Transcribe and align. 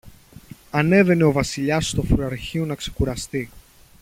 ανέβαινε 0.71 1.23
ο 1.23 1.31
Βασιλιάς 1.31 1.89
στο 1.89 2.01
φρουραρχείο 2.03 2.65
να 2.65 2.75
ξεκουραστεί 2.75 3.49